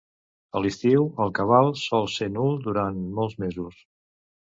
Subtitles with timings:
[0.59, 3.83] A l'estiu el cabal sol ser nul durant molts mesos.